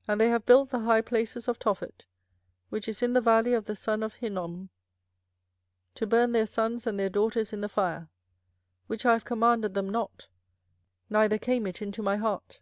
24:007:031 0.00 0.06
And 0.08 0.20
they 0.20 0.28
have 0.30 0.46
built 0.46 0.70
the 0.70 0.80
high 0.80 1.00
places 1.00 1.46
of 1.46 1.60
Tophet, 1.60 2.04
which 2.70 2.88
is 2.88 3.02
in 3.02 3.12
the 3.12 3.20
valley 3.20 3.52
of 3.54 3.66
the 3.66 3.76
son 3.76 4.02
of 4.02 4.14
Hinnom, 4.14 4.68
to 5.94 6.08
burn 6.08 6.32
their 6.32 6.46
sons 6.46 6.88
and 6.88 6.98
their 6.98 7.08
daughters 7.08 7.52
in 7.52 7.60
the 7.60 7.68
fire; 7.68 8.08
which 8.88 9.06
I 9.06 9.20
commanded 9.20 9.74
them 9.74 9.88
not, 9.88 10.26
neither 11.08 11.38
came 11.38 11.68
it 11.68 11.80
into 11.80 12.02
my 12.02 12.16
heart. 12.16 12.58